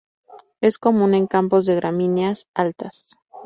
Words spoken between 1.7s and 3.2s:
gramíneas altas.